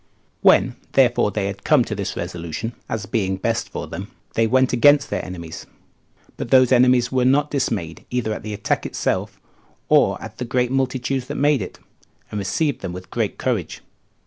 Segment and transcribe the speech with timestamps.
[0.41, 0.47] 2.
[0.47, 4.73] When, therefore, they had come to this resolution, as being best for them, they went
[4.73, 5.67] against their enemies;
[6.37, 9.39] but those enemies were not dismayed either at the attack itself,
[9.89, 11.77] or at the great multitude that made it,
[12.31, 13.81] and received them with great courage.